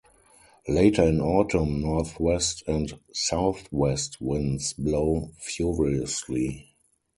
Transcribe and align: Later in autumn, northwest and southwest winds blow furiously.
Later 0.67 1.03
in 1.03 1.21
autumn, 1.21 1.79
northwest 1.79 2.63
and 2.65 2.91
southwest 3.13 4.19
winds 4.19 4.73
blow 4.73 5.29
furiously. 5.37 6.73